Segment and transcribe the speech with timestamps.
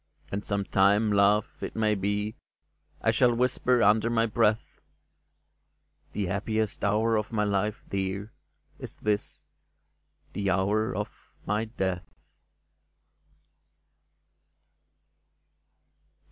[0.31, 2.33] "And sometime, love, it may be,
[3.03, 4.81] I shall whisper under my breath:
[5.39, 8.31] *' The happiest hour of my life, dear,
[8.79, 9.43] Is this—
[10.33, 12.11] the hour of my death